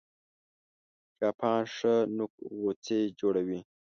[1.17, 3.59] چاپان ښه نوک غوڅي جوړوي